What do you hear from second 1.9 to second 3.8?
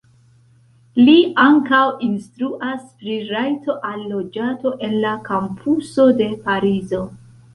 instruas pri rajto